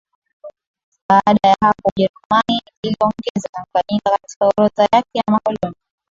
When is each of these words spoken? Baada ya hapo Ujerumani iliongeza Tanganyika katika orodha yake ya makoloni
Baada 1.09 1.49
ya 1.49 1.55
hapo 1.61 1.89
Ujerumani 1.95 2.61
iliongeza 2.83 3.49
Tanganyika 3.51 4.09
katika 4.11 4.45
orodha 4.45 4.83
yake 4.93 5.09
ya 5.17 5.23
makoloni 5.31 5.75